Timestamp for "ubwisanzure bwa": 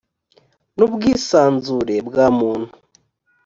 0.85-2.25